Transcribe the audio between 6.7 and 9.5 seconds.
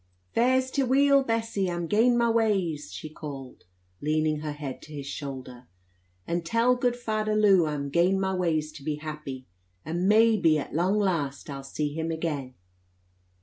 gud Fadder Lew I'm gain my ways to be happy,